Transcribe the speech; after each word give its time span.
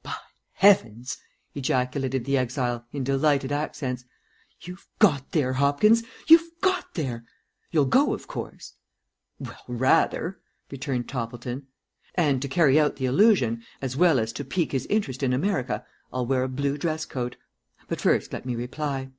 '""By 0.02 0.14
heavens!" 0.54 1.18
ejaculated 1.54 2.24
the 2.24 2.38
exile, 2.38 2.86
in 2.92 3.04
delighted 3.04 3.52
accents, 3.52 4.06
"you've 4.62 4.88
got 4.98 5.32
there, 5.32 5.52
Hopkins, 5.52 6.02
you've 6.26 6.50
got 6.62 6.94
there. 6.94 7.26
You'll 7.72 7.84
go, 7.84 8.14
of 8.14 8.26
course?" 8.26 8.72
"Well, 9.38 9.60
rather," 9.68 10.40
returned 10.70 11.10
Toppleton; 11.10 11.66
"and 12.14 12.40
to 12.40 12.48
carry 12.48 12.80
out 12.80 12.96
the 12.96 13.04
illusion, 13.04 13.64
as 13.82 13.94
well 13.94 14.18
as 14.18 14.32
to 14.32 14.46
pique 14.46 14.72
his 14.72 14.86
interest 14.86 15.22
in 15.22 15.34
America, 15.34 15.84
I'll 16.10 16.24
wear 16.24 16.42
a 16.42 16.48
blue 16.48 16.78
dress 16.78 17.04
coat. 17.04 17.36
But 17.86 18.00
first 18.00 18.32
let 18.32 18.46
me 18.46 18.56
reply." 18.56 19.10